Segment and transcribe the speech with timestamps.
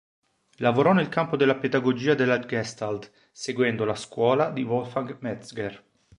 [0.57, 5.85] Lavorò nel campo della pedagogia della Gestalt, seguendo la "scuola" di Wolfgang Metzger.